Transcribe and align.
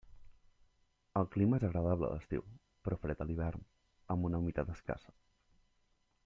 El 1.19 1.27
clima 1.35 1.59
és 1.61 1.65
agradable 1.67 2.07
a 2.09 2.13
l'estiu, 2.15 2.45
però 2.87 2.99
fred 3.05 3.21
a 3.21 3.29
l'hivern, 3.33 3.63
amb 4.15 4.27
una 4.31 4.41
humitat 4.45 4.73
escassa. 4.79 5.15